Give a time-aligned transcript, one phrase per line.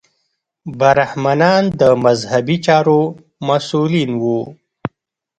[0.79, 3.01] برهمنان د مذهبي چارو
[3.47, 4.41] مسوولین وو.